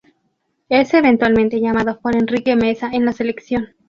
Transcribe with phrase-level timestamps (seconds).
[0.69, 3.75] Es eventualmente llamado por Enrique Meza en la selección.